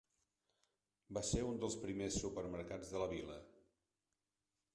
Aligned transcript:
Va 1.17 1.21
ser 1.31 1.43
un 1.49 1.59
dels 1.65 1.77
primers 1.83 2.17
supermercats 2.25 2.95
de 2.97 3.03
la 3.05 3.11
vila. 3.13 3.37